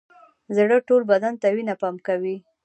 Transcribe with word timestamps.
زړه 0.55 0.77
ټول 0.87 1.01
بدن 1.11 1.33
ته 1.41 1.47
وینه 1.55 1.73
پمپ 1.81 1.99
کوي 2.07 2.35